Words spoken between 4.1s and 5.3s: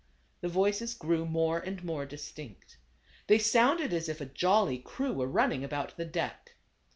a jolly crew were